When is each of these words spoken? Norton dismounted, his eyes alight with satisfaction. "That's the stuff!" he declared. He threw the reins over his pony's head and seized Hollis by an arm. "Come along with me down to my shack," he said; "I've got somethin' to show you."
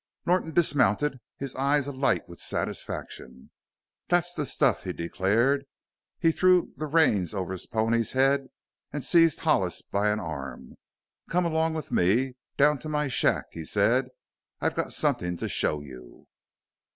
Norton 0.25 0.51
dismounted, 0.51 1.19
his 1.37 1.53
eyes 1.55 1.85
alight 1.85 2.27
with 2.27 2.39
satisfaction. 2.39 3.51
"That's 4.07 4.33
the 4.33 4.47
stuff!" 4.47 4.83
he 4.83 4.93
declared. 4.93 5.63
He 6.17 6.31
threw 6.31 6.73
the 6.75 6.87
reins 6.87 7.35
over 7.35 7.51
his 7.51 7.67
pony's 7.67 8.13
head 8.13 8.47
and 8.91 9.05
seized 9.05 9.41
Hollis 9.41 9.83
by 9.83 10.09
an 10.09 10.19
arm. 10.19 10.73
"Come 11.29 11.45
along 11.45 11.75
with 11.75 11.91
me 11.91 12.33
down 12.57 12.79
to 12.79 12.89
my 12.89 13.09
shack," 13.09 13.45
he 13.51 13.63
said; 13.63 14.07
"I've 14.59 14.73
got 14.73 14.91
somethin' 14.91 15.37
to 15.37 15.47
show 15.47 15.81
you." 15.81 16.25